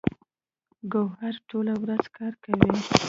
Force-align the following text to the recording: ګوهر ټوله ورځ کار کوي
ګوهر 0.91 1.35
ټوله 1.49 1.73
ورځ 1.83 2.03
کار 2.17 2.33
کوي 2.43 2.71